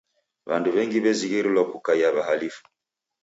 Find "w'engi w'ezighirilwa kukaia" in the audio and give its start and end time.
0.73-2.09